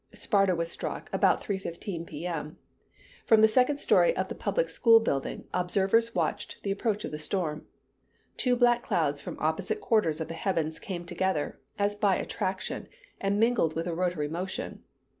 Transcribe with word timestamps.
Sparta 0.15 0.55
was 0.55 0.71
struck 0.71 1.11
about 1.13 1.43
3:15 1.43 2.07
P.M. 2.07 2.57
From 3.27 3.41
the 3.41 3.47
second 3.47 3.77
story 3.79 4.17
of 4.17 4.29
the 4.29 4.33
public 4.33 4.67
school 4.71 4.99
building, 4.99 5.43
observers 5.53 6.15
watched 6.15 6.63
the 6.63 6.71
approach 6.71 7.05
of 7.05 7.11
the 7.11 7.19
storm. 7.19 7.67
Two 8.35 8.55
black 8.55 8.81
clouds 8.81 9.21
from 9.21 9.37
opposite 9.39 9.79
quarters 9.79 10.19
of 10.19 10.27
the 10.27 10.33
heavens 10.33 10.79
came 10.79 11.05
together, 11.05 11.61
as 11.77 11.95
by 11.95 12.15
attraction, 12.15 12.87
and 13.19 13.39
mingled 13.39 13.75
with 13.75 13.85
a 13.85 13.93
rotary 13.93 14.27
motion. 14.27 14.83